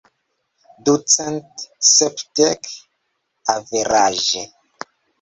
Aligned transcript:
Ducent 0.89 1.53
sepdek, 1.97 2.73
averaĝe. 3.59 4.47